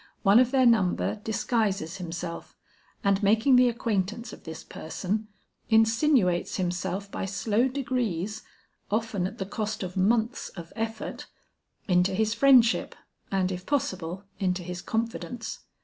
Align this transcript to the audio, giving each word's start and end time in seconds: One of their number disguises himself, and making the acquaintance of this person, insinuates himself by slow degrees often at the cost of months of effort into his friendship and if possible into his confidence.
One 0.23 0.39
of 0.39 0.49
their 0.49 0.65
number 0.65 1.17
disguises 1.23 1.97
himself, 1.97 2.55
and 3.03 3.21
making 3.21 3.55
the 3.55 3.69
acquaintance 3.69 4.33
of 4.33 4.45
this 4.45 4.63
person, 4.63 5.27
insinuates 5.69 6.55
himself 6.55 7.11
by 7.11 7.25
slow 7.25 7.67
degrees 7.67 8.41
often 8.89 9.27
at 9.27 9.37
the 9.37 9.45
cost 9.45 9.83
of 9.83 9.95
months 9.95 10.49
of 10.57 10.73
effort 10.75 11.27
into 11.87 12.15
his 12.15 12.33
friendship 12.33 12.95
and 13.31 13.51
if 13.51 13.67
possible 13.67 14.23
into 14.39 14.63
his 14.63 14.81
confidence. 14.81 15.59